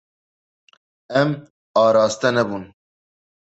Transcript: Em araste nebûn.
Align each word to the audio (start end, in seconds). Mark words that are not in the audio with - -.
Em 1.19 1.29
araste 1.83 2.29
nebûn. 2.35 2.63